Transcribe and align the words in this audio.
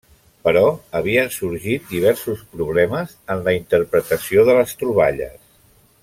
Però 0.45 0.61
havien 0.99 1.27
sorgit 1.35 1.91
diversos 1.97 2.41
problemes 2.55 3.13
en 3.35 3.43
la 3.49 3.53
interpretació 3.61 4.47
de 4.51 4.57
les 4.61 4.73
troballes. 4.83 5.37